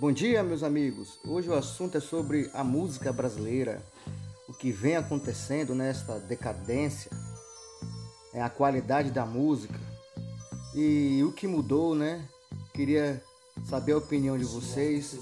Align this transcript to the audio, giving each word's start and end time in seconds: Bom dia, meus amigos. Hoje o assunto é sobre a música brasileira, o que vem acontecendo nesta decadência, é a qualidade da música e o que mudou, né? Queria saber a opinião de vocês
Bom 0.00 0.10
dia, 0.10 0.42
meus 0.42 0.62
amigos. 0.62 1.18
Hoje 1.26 1.50
o 1.50 1.52
assunto 1.52 1.98
é 1.98 2.00
sobre 2.00 2.50
a 2.54 2.64
música 2.64 3.12
brasileira, 3.12 3.84
o 4.48 4.52
que 4.54 4.72
vem 4.72 4.96
acontecendo 4.96 5.74
nesta 5.74 6.18
decadência, 6.18 7.10
é 8.32 8.40
a 8.40 8.48
qualidade 8.48 9.10
da 9.10 9.26
música 9.26 9.78
e 10.74 11.22
o 11.22 11.32
que 11.32 11.46
mudou, 11.46 11.94
né? 11.94 12.26
Queria 12.72 13.22
saber 13.62 13.92
a 13.92 13.98
opinião 13.98 14.38
de 14.38 14.44
vocês 14.44 15.18